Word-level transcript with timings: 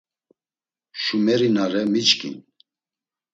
Şumeri 1.01 1.49
na 1.55 1.65
re 1.71 1.83
miçkin. 1.91 2.35